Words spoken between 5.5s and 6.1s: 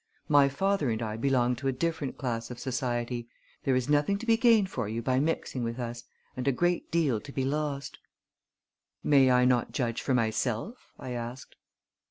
with us,